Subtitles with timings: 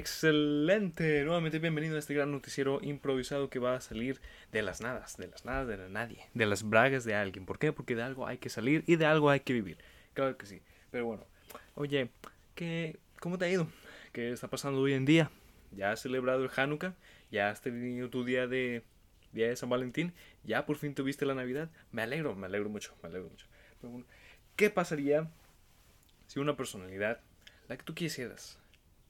[0.00, 4.18] Excelente, nuevamente bienvenido a este gran noticiero improvisado que va a salir
[4.50, 7.44] de las nadas, de las nadas de la nadie, de las bragas de alguien.
[7.44, 7.70] ¿Por qué?
[7.70, 9.76] Porque de algo hay que salir y de algo hay que vivir.
[10.14, 10.62] Claro que sí.
[10.90, 11.26] Pero bueno,
[11.74, 12.08] oye,
[12.54, 13.68] ¿qué, ¿cómo te ha ido?
[14.14, 15.30] ¿Qué está pasando hoy en día?
[15.70, 16.94] ¿Ya has celebrado el Hanukkah?
[17.30, 18.82] ¿Ya has tenido tu día de,
[19.32, 20.14] día de San Valentín?
[20.44, 21.68] ¿Ya por fin tuviste la Navidad?
[21.92, 23.48] Me alegro, me alegro mucho, me alegro mucho.
[23.82, 24.02] Pero
[24.56, 25.30] ¿qué pasaría
[26.26, 27.20] si una personalidad,
[27.68, 28.58] la que tú quisieras,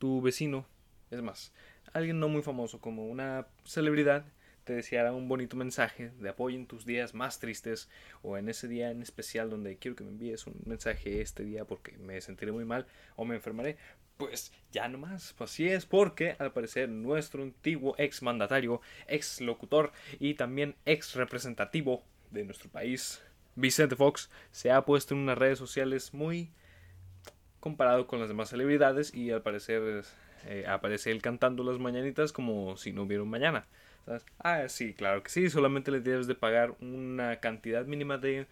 [0.01, 0.66] tu vecino,
[1.10, 1.52] es más,
[1.92, 4.24] alguien no muy famoso como una celebridad
[4.64, 7.88] te deseara un bonito mensaje de apoyo en tus días más tristes
[8.23, 11.64] o en ese día en especial donde quiero que me envíes un mensaje este día
[11.64, 12.86] porque me sentiré muy mal
[13.16, 13.78] o me enfermaré,
[14.16, 19.41] pues ya no más, pues así es, porque al parecer nuestro antiguo ex mandatario, ex
[19.41, 23.22] locutor y también ex representativo de nuestro país,
[23.56, 26.52] Vicente Fox, se ha puesto en unas redes sociales muy
[27.61, 30.05] comparado con las demás celebridades y al parecer
[30.46, 33.66] eh, aparece él cantando las mañanitas como si no hubiera un mañana.
[34.38, 38.46] Ah, sí, claro que sí, solamente le debes de pagar una cantidad mínima de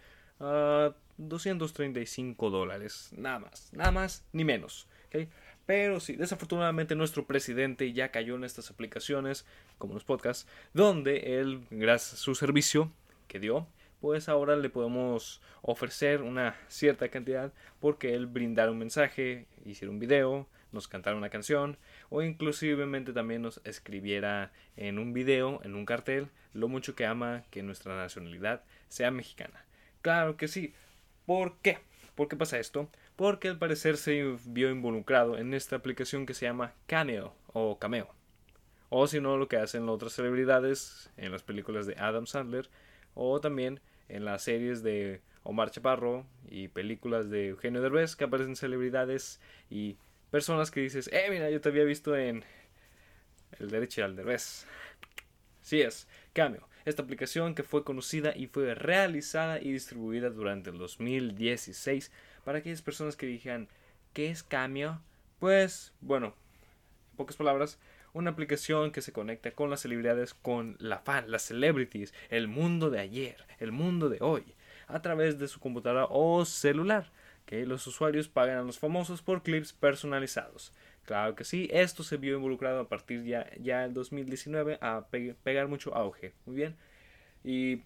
[1.17, 4.87] 235 ah, dólares, nada más, nada más ni menos.
[5.65, 9.45] Pero sí, desafortunadamente nuestro presidente ya cayó en estas aplicaciones,
[9.77, 12.91] como los podcasts, donde él, gracias a su servicio
[13.27, 13.67] que dio,
[14.01, 19.99] pues ahora le podemos ofrecer una cierta cantidad porque él brindara un mensaje, hiciera un
[19.99, 21.77] video, nos cantara una canción
[22.09, 27.43] o inclusivemente también nos escribiera en un video, en un cartel, lo mucho que ama
[27.49, 29.65] que nuestra nacionalidad sea mexicana.
[30.01, 30.73] Claro que sí.
[31.25, 31.79] ¿Por qué?
[32.15, 32.89] ¿Por qué pasa esto?
[33.15, 38.13] Porque al parecer se vio involucrado en esta aplicación que se llama Cameo o Cameo.
[38.89, 42.69] O si no, lo que hacen otras celebridades en las películas de Adam Sandler
[43.13, 48.55] o también en las series de Omar Chaparro y películas de Eugenio Derbez que aparecen
[48.55, 49.97] celebridades y
[50.31, 52.43] personas que dices, eh, mira, yo te había visto en
[53.59, 54.65] El Derecho al Derbez.
[55.61, 60.77] Sí es, Cameo, esta aplicación que fue conocida y fue realizada y distribuida durante el
[60.77, 62.11] 2016
[62.43, 63.67] para aquellas personas que dijeran,
[64.13, 65.01] ¿qué es Cameo?
[65.39, 66.33] Pues, bueno,
[67.11, 67.79] en pocas palabras,
[68.13, 72.89] una aplicación que se conecta con las celebridades, con la fan, las celebrities, el mundo
[72.89, 74.55] de ayer, el mundo de hoy,
[74.87, 77.11] a través de su computadora o celular,
[77.49, 80.71] que los usuarios pagan a los famosos por clips personalizados.
[81.03, 85.07] Claro que sí, esto se vio involucrado a partir ya, ya en 2019 a
[85.43, 86.35] pegar mucho auge.
[86.45, 86.77] Muy bien.
[87.43, 87.81] Y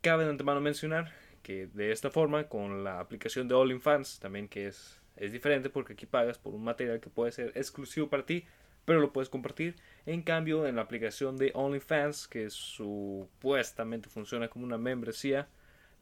[0.00, 4.68] cabe de antemano mencionar que de esta forma, con la aplicación de OnlyFans, también que
[4.68, 8.46] es, es diferente porque aquí pagas por un material que puede ser exclusivo para ti,
[8.86, 9.76] pero lo puedes compartir.
[10.06, 15.46] En cambio, en la aplicación de OnlyFans, que supuestamente funciona como una membresía,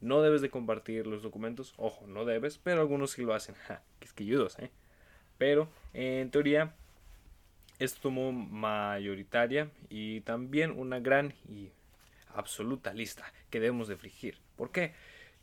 [0.03, 1.75] no debes de compartir los documentos.
[1.77, 3.55] Ojo, no debes, pero algunos sí lo hacen.
[3.67, 4.71] Ja, quisquilludos, ¿eh?
[5.39, 6.75] Pero, en teoría,
[7.79, 11.71] esto tomó mayoritaria y también una gran y
[12.35, 14.39] absoluta lista que debemos de frigir.
[14.57, 14.93] ¿Por qué?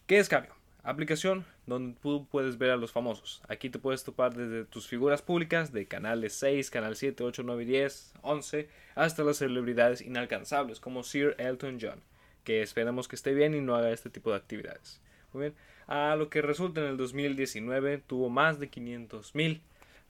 [0.06, 0.60] ¿Qué es cambio?
[0.84, 3.42] aplicación donde tú puedes ver a los famosos.
[3.48, 7.66] Aquí te puedes topar desde tus figuras públicas de canales 6, canal 7, 8, 9,
[7.66, 12.02] 10, 11, hasta las celebridades inalcanzables como Sir Elton John,
[12.44, 15.02] que esperamos que esté bien y no haga este tipo de actividades.
[15.34, 15.54] Muy bien,
[15.88, 19.62] a lo que resulta en el 2019 tuvo más de 500 mil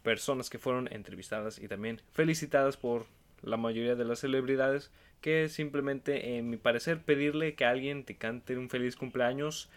[0.03, 3.06] personas que fueron entrevistadas y también felicitadas por
[3.41, 4.91] la mayoría de las celebridades
[5.22, 9.69] que simplemente, en mi parecer, pedirle que alguien te cante un feliz cumpleaños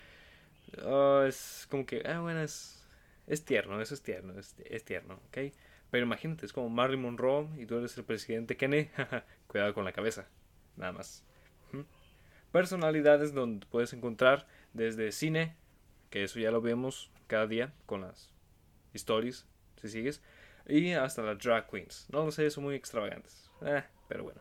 [0.85, 2.85] Oh, es como que, ah, bueno, es,
[3.45, 5.53] tierno, eso es tierno, es, es tierno, ¿ok?
[5.91, 8.89] Pero imagínate, es como Marilyn Monroe y tú eres el presidente Kennedy,
[9.47, 10.27] cuidado con la cabeza,
[10.77, 11.25] nada más.
[12.53, 15.57] Personalidades donde puedes encontrar desde cine,
[16.11, 18.31] que eso ya lo vemos cada día con las
[18.95, 19.47] stories,
[19.81, 20.23] si sigues,
[20.69, 22.07] y hasta las drag queens.
[22.13, 24.41] No lo sé, son muy extravagantes, eh, pero bueno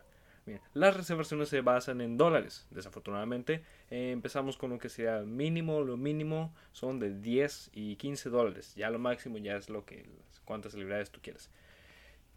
[0.74, 2.66] las reservaciones se basan en dólares.
[2.70, 8.30] Desafortunadamente, eh, empezamos con lo que sea mínimo, lo mínimo son de 10 y 15
[8.30, 8.74] dólares.
[8.74, 10.06] Ya lo máximo ya es lo que
[10.44, 11.50] cuántas celebridades tú quieres.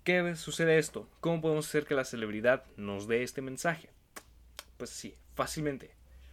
[0.04, 1.10] ¿Qué sucede esto?
[1.20, 3.90] ¿Cómo podemos hacer que la celebridad nos dé este mensaje?
[4.78, 5.92] Pues sí, fácilmente.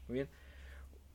[0.08, 0.28] Muy bien.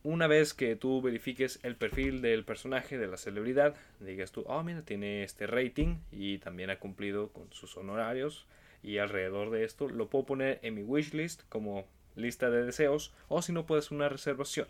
[0.04, 4.64] Una vez que tú verifiques el perfil del personaje de la celebridad, digas tú, oh,
[4.64, 8.46] mira, tiene este rating y también ha cumplido con sus honorarios,
[8.84, 11.86] y alrededor de esto lo puedo poner en mi wishlist como
[12.16, 14.68] lista de deseos o si no puedes una reservación.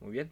[0.00, 0.30] Muy bien.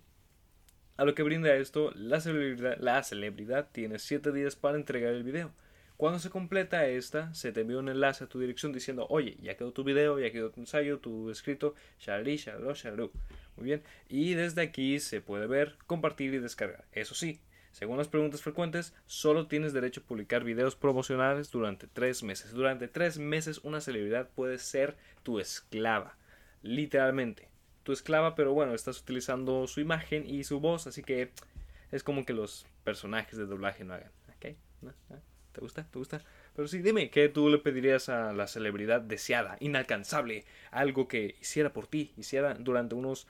[0.97, 5.25] A lo que brinda esto, la celebridad, la celebridad tiene 7 días para entregar el
[5.25, 5.51] video.
[5.97, 9.57] Cuando se completa esta, se te envía un enlace a tu dirección diciendo, oye, ya
[9.57, 13.11] quedó tu video, ya quedó tu ensayo, tu escrito, shari, shalo, shalu.
[13.57, 13.83] Muy bien.
[14.09, 16.85] Y desde aquí se puede ver, compartir y descargar.
[16.93, 17.41] Eso sí,
[17.77, 22.53] Según las preguntas frecuentes, solo tienes derecho a publicar videos promocionales durante tres meses.
[22.53, 26.17] Durante tres meses una celebridad puede ser tu esclava,
[26.63, 27.51] literalmente.
[27.83, 31.33] Tu esclava, pero bueno, estás utilizando su imagen y su voz, así que
[31.93, 34.11] es como que los personajes de doblaje no hagan.
[35.57, 35.85] ¿Te gusta?
[35.91, 36.23] ¿Te gusta?
[36.55, 40.45] Pero sí, dime, ¿qué tú le pedirías a la celebridad deseada, inalcanzable?
[40.71, 43.27] Algo que hiciera por ti, hiciera durante unos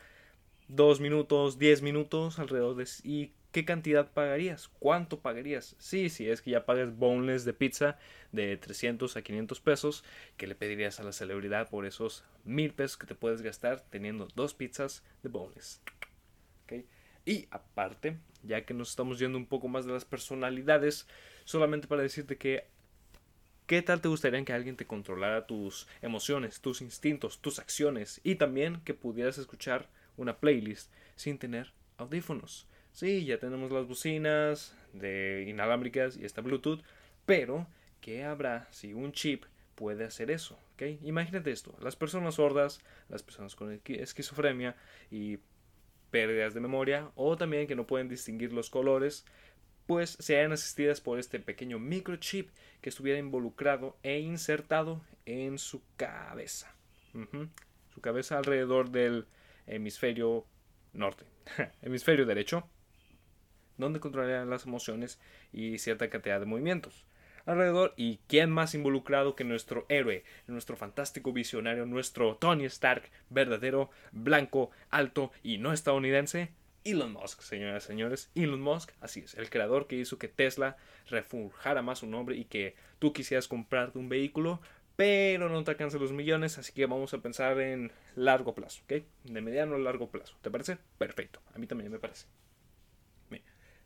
[0.67, 2.89] dos minutos, diez minutos alrededor de...
[3.05, 4.67] ¿Y qué cantidad pagarías?
[4.81, 5.77] ¿Cuánto pagarías?
[5.79, 7.97] Sí, sí, es que ya pagas boneless de pizza
[8.33, 10.03] de 300 a 500 pesos,
[10.37, 14.27] ¿qué le pedirías a la celebridad por esos mil pesos que te puedes gastar teniendo
[14.35, 15.81] dos pizzas de boneless?
[16.65, 16.87] ¿Okay?
[17.25, 21.07] Y aparte, ya que nos estamos yendo un poco más de las personalidades,
[21.47, 22.67] solamente para decirte que
[23.67, 28.37] ¿Qué tal te gustaría que alguien te controlara tus emociones, tus instintos, tus acciones y
[28.37, 32.69] también que pudieras escuchar una playlist sin tener audífonos?
[32.93, 36.81] Sí, ya tenemos las bocinas de inalámbricas y esta Bluetooth,
[37.27, 37.67] pero
[38.01, 40.57] ¿qué habrá si un chip puede hacer eso?
[40.75, 41.01] ¿Okay?
[41.03, 44.77] Imagínate esto, las personas sordas, las personas con esquizofrenia
[45.11, 45.41] y
[46.13, 49.27] pérdidas de memoria o también que no pueden distinguir los colores
[49.87, 52.51] pues sean asistidas por este pequeño microchip
[52.81, 56.75] que estuviera involucrado e insertado en su cabeza.
[57.95, 59.27] Su cabeza alrededor del
[59.67, 60.45] hemisferio
[60.93, 61.25] norte,
[61.83, 62.69] hemisferio derecho,
[63.79, 65.19] donde controlarían las emociones
[65.53, 67.07] y cierta cantidad de movimientos
[67.47, 67.95] alrededor.
[67.97, 74.71] ¿Y quién más involucrado que nuestro héroe, nuestro fantástico visionario, nuestro Tony Stark, verdadero, blanco,
[74.91, 76.51] alto y no estadounidense?
[76.91, 78.31] Elon Musk, señoras y señores.
[78.35, 80.77] Elon Musk, así es, el creador que hizo que Tesla
[81.09, 84.61] refujara más su nombre y que tú quisieras comprarte un vehículo,
[84.97, 89.05] pero no te alcanzan los millones, así que vamos a pensar en largo plazo, ¿ok?
[89.25, 90.37] De mediano a largo plazo.
[90.41, 90.79] ¿Te parece?
[90.99, 91.43] Perfecto.
[91.55, 92.27] A mí también me parece.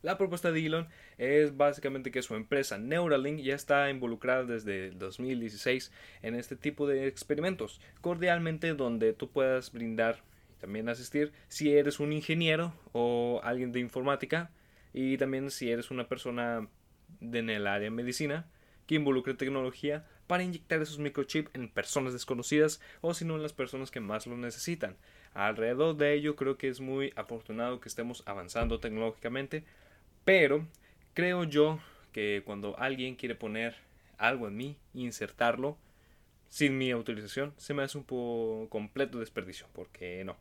[0.02, 0.88] La propuesta de Elon
[1.18, 5.92] es básicamente que su empresa Neuralink ya está involucrada desde 2016
[6.22, 10.22] en este tipo de experimentos, cordialmente donde tú puedas brindar
[10.60, 14.50] también asistir si eres un ingeniero o alguien de informática
[14.92, 16.68] y también si eres una persona
[17.20, 18.46] en el área de medicina
[18.86, 23.52] que involucre tecnología para inyectar esos microchips en personas desconocidas o si no en las
[23.52, 24.96] personas que más lo necesitan.
[25.34, 29.64] Alrededor de ello creo que es muy afortunado que estemos avanzando tecnológicamente,
[30.24, 30.66] pero
[31.14, 31.80] creo yo
[32.12, 33.76] que cuando alguien quiere poner
[34.18, 35.78] algo en mí, insertarlo
[36.48, 40.36] sin mi autorización, se me hace un completo desperdicio, porque no,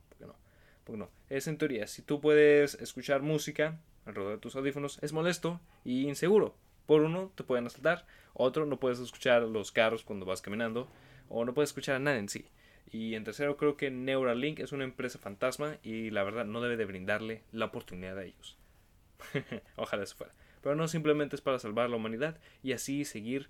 [0.97, 1.09] no.
[1.29, 6.07] Es en teoría, si tú puedes escuchar música alrededor de tus audífonos, es molesto y
[6.07, 6.55] inseguro.
[6.85, 8.05] Por uno, te pueden asaltar.
[8.33, 10.89] Otro, no puedes escuchar los carros cuando vas caminando.
[11.27, 12.49] O no puedes escuchar a nadie en sí.
[12.91, 16.77] Y en tercero, creo que Neuralink es una empresa fantasma y la verdad no debe
[16.77, 18.57] de brindarle la oportunidad a ellos.
[19.75, 20.33] Ojalá eso fuera.
[20.61, 23.49] Pero no simplemente es para salvar la humanidad y así seguir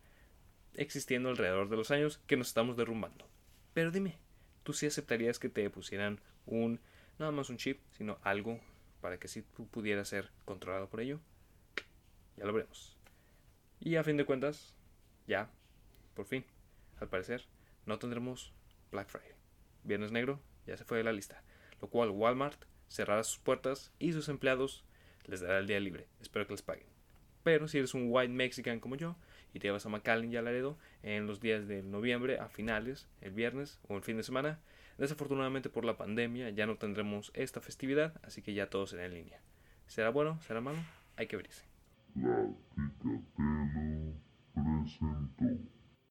[0.76, 3.26] existiendo alrededor de los años que nos estamos derrumbando.
[3.74, 4.18] Pero dime,
[4.64, 6.80] ¿tú sí aceptarías que te pusieran un
[7.20, 8.60] nada más un chip, sino algo
[9.02, 11.20] para que sí pudiera ser controlado por ello.
[12.38, 12.98] Ya lo veremos.
[13.80, 14.74] Y a fin de cuentas,
[15.28, 15.50] ya,
[16.16, 16.46] por fin,
[17.00, 17.46] al parecer,
[17.86, 18.54] no tendremos
[18.92, 19.34] Black Friday.
[19.84, 21.44] Viernes negro ya se fue de la lista,
[21.82, 24.84] lo cual Walmart cerrará sus puertas y sus empleados
[25.26, 26.08] les dará el día libre.
[26.22, 26.88] Espero que les paguen.
[27.44, 29.16] Pero si eres un white mexican como yo
[29.54, 33.08] y te vas a McAllen y a Laredo en los días de noviembre a finales,
[33.22, 34.60] el viernes o el fin de semana,
[35.00, 39.14] Desafortunadamente por la pandemia ya no tendremos esta festividad, así que ya todo será en
[39.14, 39.40] línea.
[39.88, 40.42] ¿Será bueno?
[40.42, 40.80] ¿Será malo?
[41.16, 41.64] Hay que verse.
[42.16, 42.46] La
[44.54, 45.79] presentó.